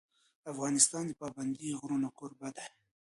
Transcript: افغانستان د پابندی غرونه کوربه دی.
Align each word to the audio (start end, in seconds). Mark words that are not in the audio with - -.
افغانستان 0.51 1.03
د 1.07 1.11
پابندی 1.21 1.77
غرونه 1.79 2.07
کوربه 2.17 2.49
دی. 2.55 2.67